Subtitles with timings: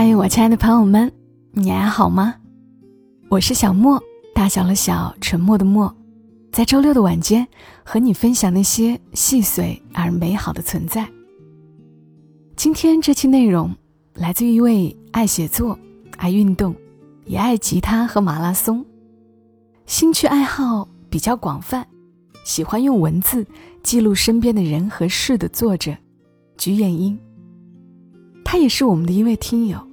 [0.00, 1.10] 嗨，我亲爱的朋友们，
[1.50, 2.36] 你还好吗？
[3.28, 4.00] 我是小莫，
[4.32, 5.92] 大小了小，沉默的默，
[6.52, 7.44] 在周六的晚间
[7.82, 11.04] 和你分享那些细碎而美好的存在。
[12.54, 13.74] 今天这期内容
[14.14, 15.76] 来自于一位爱写作、
[16.16, 16.72] 爱运动、
[17.24, 18.86] 也爱吉他和马拉松，
[19.84, 21.84] 兴趣爱好比较广泛，
[22.44, 23.44] 喜欢用文字
[23.82, 25.92] 记录身边的人和事的作者
[26.56, 27.18] 鞠艳英。
[28.44, 29.87] 他也是我们的一位听友。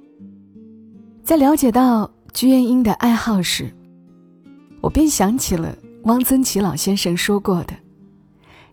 [1.26, 3.74] 在了解到鞠艳英的爱好时，
[4.80, 7.74] 我便想起了汪曾祺老先生说过的：“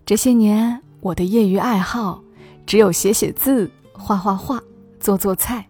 [0.06, 2.22] 这些年，我的业余爱好
[2.64, 4.62] 只有写写字、画画画、
[5.00, 5.66] 做做菜。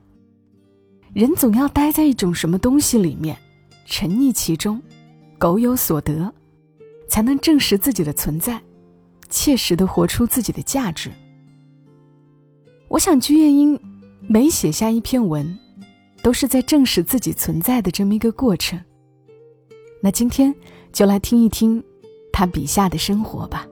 [1.15, 3.35] 人总要待在一种什么东西里面，
[3.87, 4.79] 沉溺其中，
[5.39, 6.31] 苟有所得，
[7.09, 8.61] 才能证实自己的存在，
[9.31, 11.11] 切实的活出自己的价值。”
[12.89, 13.81] 我想，鞠艳英。
[14.27, 15.59] 每写下一篇文，
[16.25, 18.81] 都是在证实自己存在的这么一个过程。
[20.01, 20.55] 那今天
[20.91, 21.85] 就来听一听
[22.33, 23.69] 他笔下的生活吧。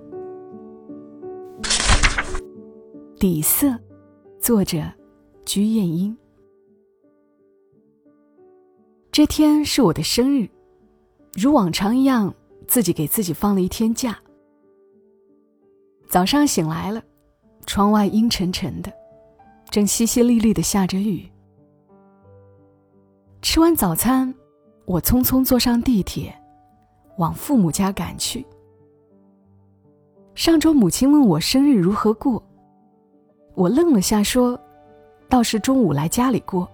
[3.18, 3.74] 底色，
[4.38, 4.82] 作者
[5.46, 6.14] 鞠艳英。
[9.10, 10.46] 这天是我的生日，
[11.32, 12.34] 如往常一样，
[12.66, 14.18] 自己给自己放了一天假。
[16.06, 17.02] 早上醒来了，
[17.64, 18.92] 窗外阴沉沉的。
[19.70, 21.31] 正淅淅沥沥的下着雨。
[23.42, 24.32] 吃完早餐，
[24.84, 26.32] 我匆匆坐上地铁，
[27.16, 28.46] 往父母家赶去。
[30.36, 32.40] 上周母亲问我生日如何过，
[33.54, 34.58] 我愣了下，说
[35.28, 36.70] ：“倒是中午来家里过。”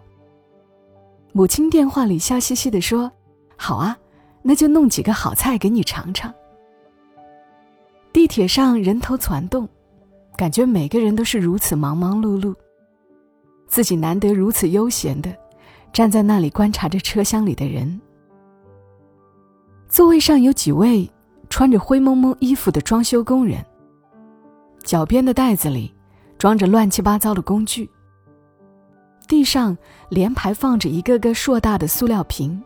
[1.32, 3.10] 母亲电话里笑嘻嘻的说
[3.56, 3.96] ：“好啊，
[4.42, 6.32] 那就弄几个好菜给你尝尝。”
[8.12, 9.66] 地铁上人头攒动，
[10.36, 12.54] 感觉每个人都是如此忙忙碌碌。
[13.66, 15.34] 自己难得如此悠闲的
[15.92, 18.00] 站在那里观察着车厢里的人。
[19.88, 21.10] 座位上有几位
[21.48, 23.64] 穿着灰蒙蒙衣服的装修工人。
[24.84, 25.94] 脚边的袋子里
[26.38, 27.90] 装着乱七八糟的工具。
[29.26, 29.76] 地上
[30.08, 32.62] 连排放着一个个硕大的塑料瓶，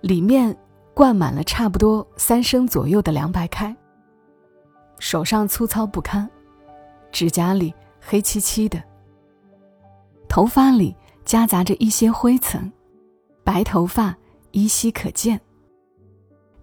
[0.00, 0.56] 里面
[0.94, 3.76] 灌满了差不多三升左右的凉白开。
[5.00, 6.28] 手上粗糙不堪，
[7.10, 8.80] 指甲里黑漆漆的。
[10.28, 10.94] 头发里
[11.26, 12.72] 夹杂着一些灰尘，
[13.44, 14.16] 白头发
[14.52, 15.38] 依稀可见。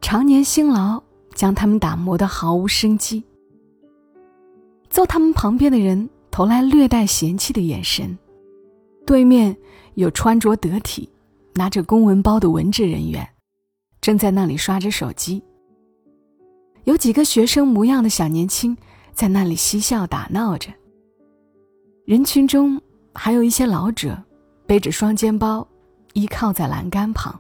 [0.02, 1.04] 常年辛劳
[1.36, 3.24] 将他们打磨得毫无生机。
[4.90, 8.18] 坐他们旁边的人投来略带嫌弃的眼神。
[9.06, 9.56] 对面
[9.96, 11.08] 有穿着得体、
[11.54, 13.28] 拿着公文包的文职人员，
[14.00, 15.44] 正在那里刷着手机。
[16.86, 18.76] 有几个学生模样的小年轻
[19.12, 20.72] 在那里嬉笑打闹着。
[22.06, 22.82] 人群中。
[23.16, 24.24] 还有一些老者，
[24.66, 25.68] 背着双肩包，
[26.14, 27.40] 依靠在栏杆旁，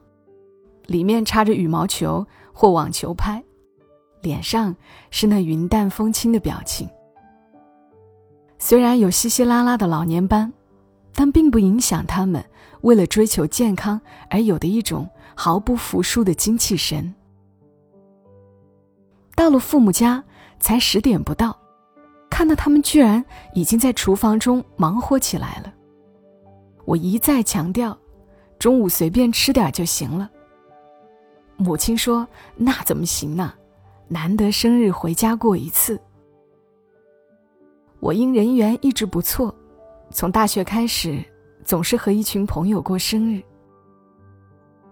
[0.87, 3.43] 里面插着羽毛球或网球拍，
[4.21, 4.75] 脸上
[5.09, 6.87] 是那云淡风轻的表情。
[8.59, 10.51] 虽然有稀稀拉拉的老年斑，
[11.13, 12.43] 但并不影响他们
[12.81, 17.13] 为了追求健康而有的一种毫不服输的精气神。
[19.35, 20.23] 到了父母家，
[20.59, 21.57] 才十点不到。
[22.29, 23.23] 看到他们居然
[23.53, 25.72] 已经在厨房中忙活起来了，
[26.85, 27.97] 我一再强调，
[28.59, 30.29] 中午随便吃点就行了。
[31.55, 32.27] 母亲说
[32.57, 33.53] ：“那怎么行呢？
[34.07, 35.99] 难得生日回家过一次。”
[38.01, 39.53] 我因人缘一直不错，
[40.09, 41.23] 从大学开始
[41.63, 43.41] 总是和一群朋友过生日。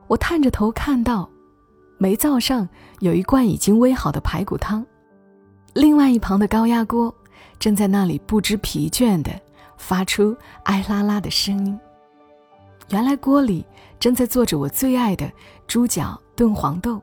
[0.08, 1.30] 我探着头看到，
[1.98, 2.68] 煤灶上
[3.00, 4.86] 有一罐已经煨好的排骨汤，
[5.74, 7.14] 另外一旁的高压锅。
[7.60, 9.32] 正在那里不知疲倦的
[9.82, 11.78] 发出哎啦啦的声音。
[12.90, 13.66] 原来锅里
[14.00, 15.30] 正在做着我最爱的
[15.66, 17.02] 猪脚炖黄豆，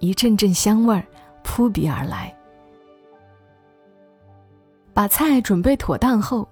[0.00, 1.04] 一阵阵香味儿
[1.42, 2.36] 扑鼻而来。
[4.92, 6.46] 把菜准备妥当后，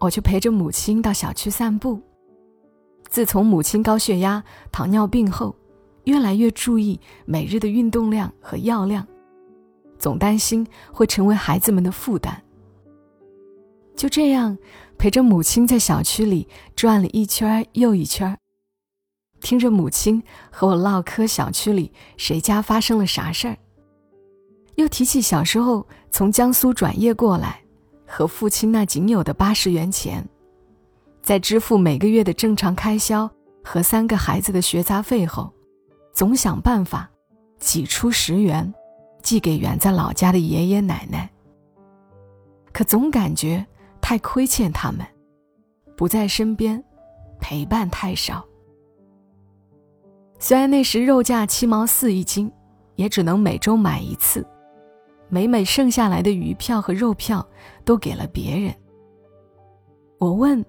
[0.00, 2.00] 我就陪着母亲到小区散步。
[3.08, 4.42] 自从母亲高血压、
[4.72, 5.54] 糖尿病后，
[6.04, 9.06] 越来越注意每日的运动量和药量，
[9.98, 12.42] 总担心会成为孩子们的负担。
[14.00, 14.56] 就这样，
[14.96, 18.34] 陪着母亲在小区里转了一圈又一圈，
[19.42, 23.58] 听着母亲和我唠嗑小区里谁家发生了啥事儿，
[24.76, 27.60] 又提起小时候从江苏转业过来，
[28.06, 30.26] 和父亲那仅有的八十元钱，
[31.22, 33.30] 在支付每个月的正常开销
[33.62, 35.52] 和三个孩子的学杂费后，
[36.14, 37.10] 总想办法
[37.58, 38.72] 挤出十元，
[39.22, 41.28] 寄给远在老家的爷爷奶奶。
[42.72, 43.66] 可总感觉。
[44.00, 45.06] 太亏欠他们，
[45.96, 46.82] 不在身边，
[47.40, 48.44] 陪伴太少。
[50.38, 52.50] 虽然那时肉价七毛四一斤，
[52.96, 54.46] 也只能每周买一次，
[55.28, 57.46] 每每剩下来的鱼票和肉票
[57.84, 58.74] 都给了别人。
[60.18, 60.64] 我问：“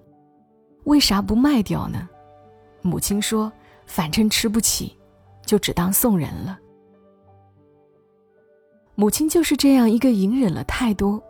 [0.84, 2.08] 为啥不卖掉呢？”
[2.82, 3.50] 母亲说
[3.86, 4.96] ：“反正吃不起，
[5.44, 6.58] 就只当送人了。”
[8.94, 11.20] 母亲就是这样一个隐忍了太多，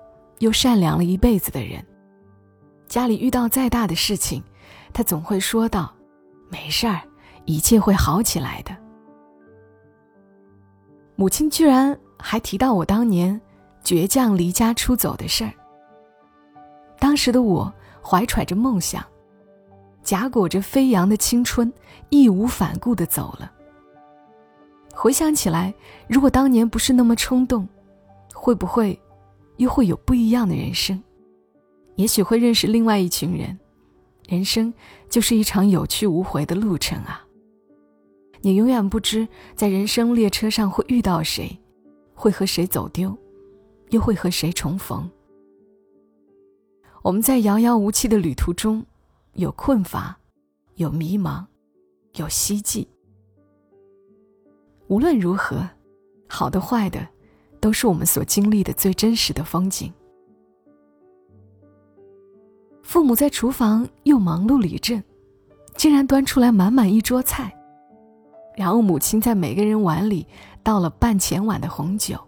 [0.40, 1.84] 又善良了一辈子的人。
[2.93, 4.43] 家里遇到再大的事情，
[4.93, 5.91] 他总会说道
[6.53, 7.00] ：“没事儿，
[7.47, 8.77] 一切会好起来的。”
[11.17, 13.41] 母亲居然还提到我当年
[13.83, 15.55] 倔强离家出走的事儿。
[16.99, 17.73] 当时的我。
[18.05, 19.03] 怀揣着梦想，
[20.03, 21.73] 夹裹着飞扬的青春，
[22.11, 23.50] 义无反顾的走了。
[24.93, 25.73] 回想起来，
[26.09, 27.67] 如果当年不是那么冲动，
[28.35, 29.00] 会不会
[29.59, 31.00] 又会有不一样的人生？
[31.97, 33.59] 也许会认识另外一群人。
[34.29, 34.73] 人生
[35.11, 37.27] 就是一场有去无回的路程啊！
[38.41, 41.59] 你永远不知在人生列车上会遇到谁，
[42.15, 43.17] 会和谁走丢，
[43.91, 45.11] 又会和谁重逢。
[47.03, 48.85] 我们在遥遥无期的旅途中，
[49.35, 50.17] 有困乏，
[50.77, 51.44] 有迷茫，
[52.15, 52.89] 有希冀。
[54.87, 55.69] 无论如何，
[56.29, 57.06] 好的坏的，
[57.61, 59.93] 都是我们所经历的最真实的风景。
[62.82, 65.02] 父母在厨房又忙碌了一阵，
[65.76, 67.55] 竟然端出来满满一桌菜，
[68.56, 70.26] 然后母亲在每个人碗里
[70.62, 72.19] 倒了半前碗的红酒，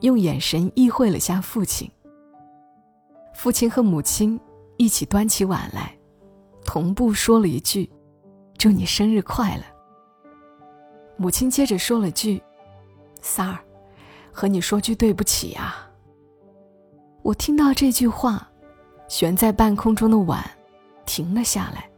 [0.00, 1.90] 用眼神意会了下父亲。
[3.34, 4.38] 父亲和母亲
[4.76, 5.96] 一起端起碗来，
[6.64, 7.90] 同步说了一句
[8.58, 9.62] ：“祝你生日快乐。”
[11.16, 12.42] 母亲接着说了句
[13.22, 13.58] ：“三儿，
[14.30, 15.90] 和你说句对不起啊。”
[17.22, 18.49] 我听到这句话，
[19.10, 20.40] 悬在半空中的碗
[21.04, 21.90] 停了下来。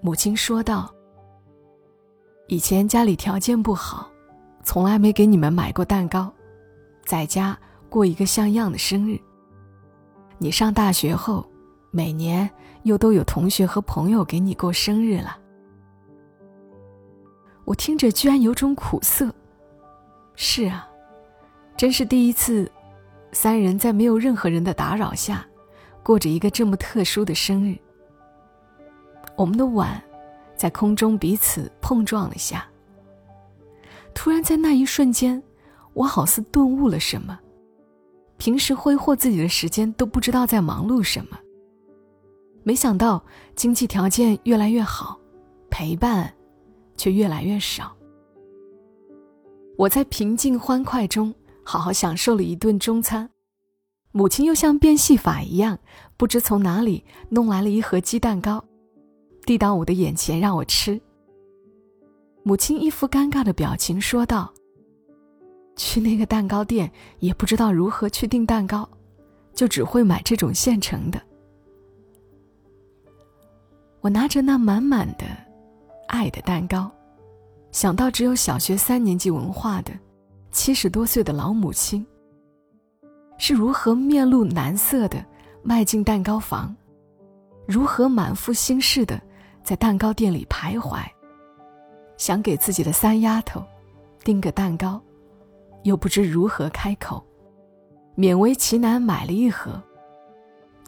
[0.00, 0.88] 母亲说道
[2.46, 4.08] ：“以前家里条件不好，
[4.62, 6.32] 从来没给你们买过蛋糕，
[7.04, 7.58] 在家
[7.90, 9.18] 过一个像样的生日。”
[10.38, 11.44] 你上大学后，
[11.90, 12.48] 每年
[12.84, 15.36] 又都有同学和朋友给你过生日了。
[17.64, 19.34] 我听着居然有种苦涩。
[20.36, 20.88] 是啊，
[21.76, 22.70] 真是第一次，
[23.32, 25.44] 三人在没有任何人的打扰下，
[26.04, 27.76] 过着一个这么特殊的生日。
[29.36, 30.00] 我们的碗，
[30.54, 32.64] 在空中彼此碰撞了下。
[34.14, 35.42] 突然在那一瞬间，
[35.94, 37.36] 我好似顿悟了什么。
[38.36, 41.38] 平时挥霍自己的时间都不知道在忙碌什么。
[42.62, 43.24] 没想到
[43.56, 45.18] 经济条件越来越好，
[45.70, 46.32] 陪伴
[46.96, 47.96] 却越来越少。
[49.76, 51.34] 我在平静欢快中
[51.64, 53.28] 好好享受了一顿中餐，
[54.16, 55.76] 母亲又像变戏法一样，
[56.16, 58.64] 不知从哪里弄来了一盒鸡蛋糕，
[59.44, 61.00] 递到我的眼前让我吃。
[62.44, 64.54] 母亲一副尴尬的表情说道。
[65.74, 66.88] 去那个蛋糕店
[67.18, 68.88] 也不知道如何去订蛋糕，
[69.52, 71.20] 就只会买这种现成的。
[74.00, 75.24] 我拿着那满满的
[76.06, 76.88] 爱的蛋糕，
[77.72, 79.90] 想到只有小学三年级文化的
[80.52, 82.06] 七十多岁的老母亲，
[83.38, 85.24] 是如何面露难色的
[85.62, 86.74] 迈进蛋糕房，
[87.66, 89.20] 如何满腹心事的
[89.62, 91.02] 在蛋糕店里徘徊，
[92.16, 93.62] 想给自己的三丫头
[94.22, 95.00] 订个蛋糕。
[95.82, 97.22] 又不知如何开口，
[98.16, 99.78] 勉为其难买了一盒，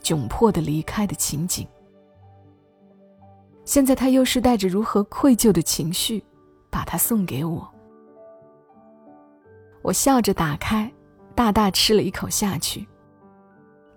[0.03, 1.69] 窘迫的离开的情景。
[3.67, 6.25] 现在他又是带着如何愧疚的情绪，
[6.71, 7.71] 把它送给我。
[9.83, 10.91] 我笑着打开，
[11.37, 12.89] 大大吃了一口下去。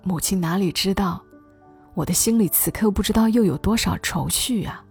[0.03, 1.23] 母亲哪里知道，
[1.93, 4.85] 我的心里此刻不知道又有多少愁绪啊！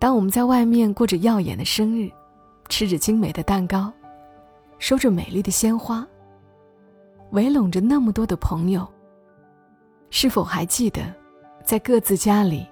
[0.00, 2.10] 当我们在外面过着耀眼的生日，
[2.68, 3.92] 吃着精美的蛋糕。
[4.80, 6.06] 收着美丽的鲜花，
[7.30, 8.86] 围拢着那么多的朋友。
[10.10, 11.02] 是否还记得，
[11.64, 12.66] 在各自家里，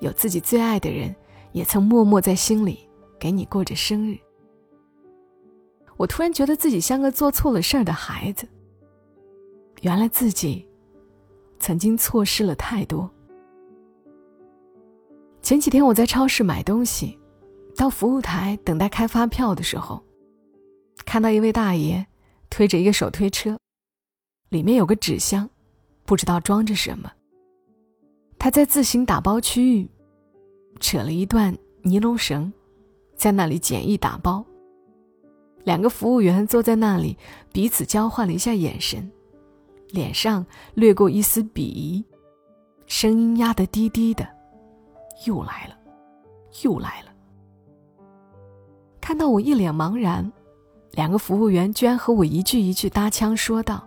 [0.00, 1.14] 有自己最爱的人，
[1.52, 2.86] 也曾默默在心里
[3.18, 4.18] 给你过着生日？
[5.96, 8.46] 我突然觉得自己像个做错了事儿的孩子。
[9.82, 10.66] 原来自己
[11.58, 13.10] 曾经错失了太多。
[15.42, 17.18] 前几天我在超市买东西，
[17.76, 20.02] 到服务台等待开发票的时候。
[21.04, 22.04] 看到一位大爷
[22.50, 23.56] 推着一个手推车，
[24.48, 25.48] 里面有个纸箱，
[26.04, 27.12] 不知道装着什么。
[28.38, 29.88] 他在自行打包区域
[30.80, 32.52] 扯了一段尼龙绳，
[33.14, 34.44] 在那里简易打包。
[35.66, 37.18] 两个服务员坐在那里，
[37.52, 39.10] 彼此交换了一下眼神，
[39.90, 42.04] 脸上掠过一丝鄙夷，
[42.86, 44.24] 声音压得低低的，
[45.26, 45.76] 又来了，
[46.62, 47.10] 又来了。
[49.00, 50.30] 看到我一脸茫然，
[50.92, 53.84] 两个服务员居然和我一句一句搭腔说道：“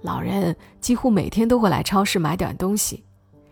[0.00, 3.04] 老人几乎每天都会来超市买点东西，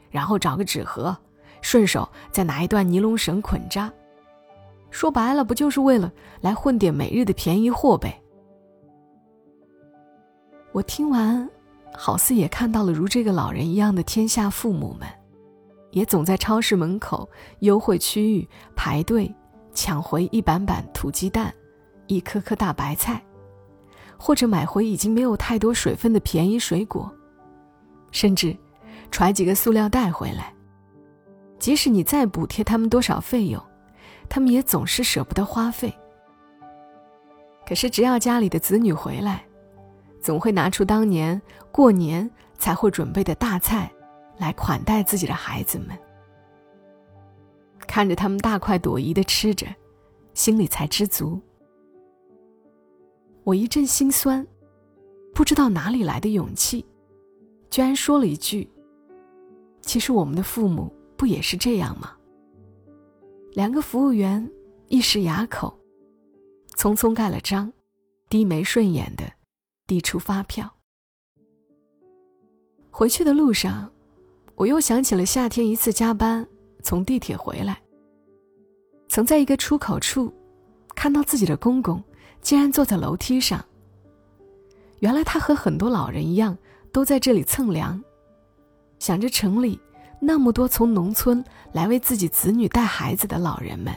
[0.09, 1.15] 然后找个纸盒，
[1.61, 3.93] 顺手再拿一段尼龙绳捆扎。
[4.93, 8.23] 说白了，不就是为了来混点每日的便宜货呗？”
[10.71, 11.51] 我听完，
[11.93, 15.09] 好似也看到了如这个老人一样的天下父母们，
[15.91, 17.29] 也总在超市门口
[17.61, 19.35] 优惠区域排队。
[19.75, 21.51] 抢回一板板土鸡蛋，
[22.07, 23.25] 一颗颗大白菜，
[24.19, 27.11] 或者买回已经没有太多水分的便宜水果，
[28.11, 28.55] 甚至
[29.11, 30.53] 揣几个塑料袋回来。
[31.59, 33.63] 即使你再补贴他们多少费用，
[34.33, 35.93] 他们也总是舍不得花费。
[37.67, 39.45] 可是只要家里的子女回来，
[40.23, 41.39] 总会拿出当年
[41.71, 43.93] 过年才会准备的大菜，
[44.39, 45.89] 来款待自己的孩子们。
[47.87, 49.67] 看着他们大快朵颐的吃着，
[50.33, 51.39] 心里才知足。
[53.45, 54.47] 我一阵心酸，
[55.35, 56.87] 不知道哪里来的勇气，
[57.69, 58.67] 居然说了一句
[59.83, 62.17] ：“其实我们的父母不也是这样吗？”
[63.55, 64.51] 两个服务员
[64.89, 65.79] 一时哑口，
[66.75, 67.71] 匆匆盖了章，
[68.31, 69.31] 低眉顺眼的
[69.87, 70.71] 递出发票。
[72.91, 73.93] 回去的路上，
[74.55, 76.47] 我又想起了夏天一次加班。
[76.83, 77.81] 从地铁回来，
[79.09, 80.33] 曾在一个出口处
[80.97, 82.03] 看到自己的公公，
[82.41, 83.65] 竟然坐在楼梯上。
[84.99, 86.57] 原来他和很多老人一样，
[86.91, 88.03] 都在这里蹭凉。
[88.99, 89.79] 想着城里
[90.25, 93.93] 那么多从农村来为自己子女带孩子的老人们，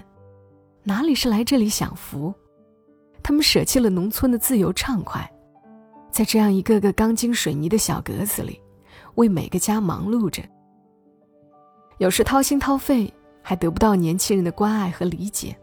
[0.82, 2.34] 哪里是来这里享福？
[3.22, 5.32] 他们舍弃了农村的自由畅快，
[6.10, 8.60] 在这样一个个钢筋水泥的小格子里，
[9.14, 10.42] 为每个家忙碌着。
[12.00, 13.14] 有时掏心掏肺，
[13.44, 15.56] 还得不到年轻人的关爱和理解。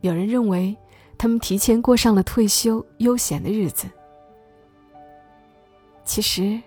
[0.00, 0.74] 有人认为，
[1.18, 3.86] 他们提前过上了退休悠闲的日子。
[6.04, 6.58] 其实，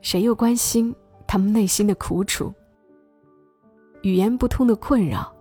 [0.00, 0.92] 谁又关心
[1.28, 2.52] 他们内心的苦楚？
[4.02, 5.32] 语言不通的困扰，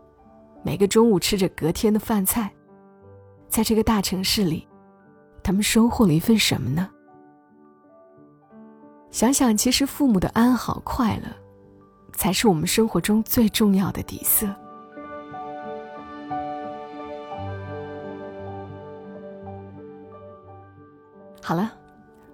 [0.64, 2.54] 每个中午吃着隔天的饭菜，
[3.48, 4.68] 在这个大城市里，
[5.42, 6.88] 他们收获了一份什么呢？
[9.10, 11.24] 想想，其实父母的安好快乐。
[12.14, 14.48] 才是我们生活中最重要的底色。
[21.44, 21.72] 好了，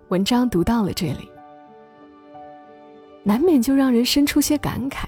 [0.08, 1.30] 文章读到了这里，
[3.24, 5.06] 难免就让人生出些感慨。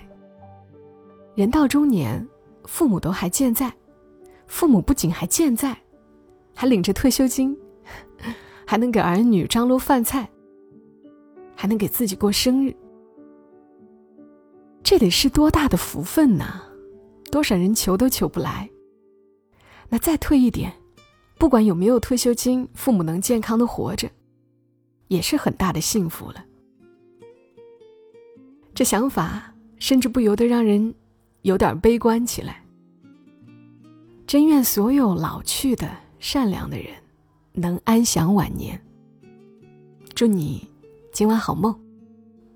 [1.36, 2.25] 人到中年，
[2.63, 3.72] 父母都还健在，
[4.48, 5.77] 父母不仅还健在，
[6.55, 7.57] 还领着退休金，
[8.65, 10.29] 还能给儿女张罗饭菜，
[11.55, 12.74] 还能给自己过生日。
[14.81, 16.62] 这得是多大的福分呢？
[17.31, 18.69] 多少人求都求不来。
[19.89, 20.72] 那再退一点，
[21.38, 24.10] 不管有没有退休金，父母能健康的活着，
[25.10, 26.45] 也是很大的幸福了。
[28.75, 30.94] 这想法甚至不由得让人
[31.44, 32.62] 有点悲观起来。
[34.27, 35.89] 真愿所有老去的
[36.20, 36.88] 善良的人
[37.53, 38.79] 能安享晚年。
[40.13, 40.70] 祝你
[41.13, 41.74] 今晚好梦。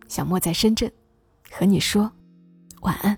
[0.09, 0.91] 小莫在深圳，
[1.51, 2.11] 和你说。
[2.81, 3.17] 晚安。